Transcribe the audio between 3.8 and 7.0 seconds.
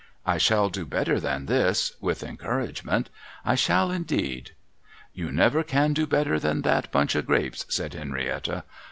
indeed.' * You never can do better than that